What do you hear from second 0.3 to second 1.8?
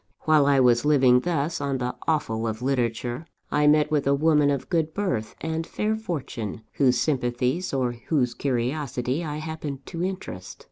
I was living thus on